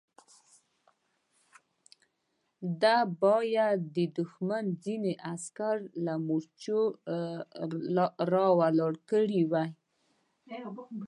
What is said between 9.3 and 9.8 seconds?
وای.